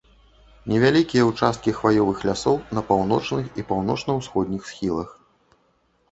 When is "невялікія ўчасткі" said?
0.71-1.73